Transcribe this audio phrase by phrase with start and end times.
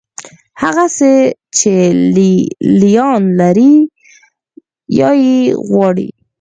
[0.61, 1.11] هغه څه
[1.57, 1.73] چې
[2.15, 2.33] لې
[2.79, 3.73] لیان لري
[4.99, 6.09] یا یې غواړي.